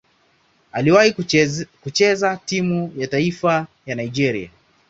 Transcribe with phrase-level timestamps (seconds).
[0.71, 1.13] Aliwahi
[1.83, 4.49] kucheza timu ya taifa ya Nigeria.